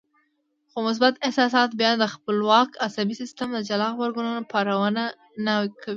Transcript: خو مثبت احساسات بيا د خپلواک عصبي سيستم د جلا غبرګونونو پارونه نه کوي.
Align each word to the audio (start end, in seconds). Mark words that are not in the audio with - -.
خو 0.71 0.77
مثبت 0.87 1.13
احساسات 1.25 1.69
بيا 1.79 1.91
د 1.97 2.03
خپلواک 2.13 2.69
عصبي 2.87 3.13
سيستم 3.21 3.47
د 3.53 3.57
جلا 3.69 3.87
غبرګونونو 3.93 4.41
پارونه 4.51 5.03
نه 5.45 5.53
کوي. 5.81 5.89